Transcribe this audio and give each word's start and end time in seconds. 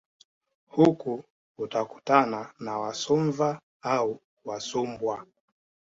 Huku 0.67 1.23
utakutana 1.57 2.53
na 2.59 2.77
Wasumva 2.79 3.61
au 3.81 4.19
Wasumbwa 4.45 5.25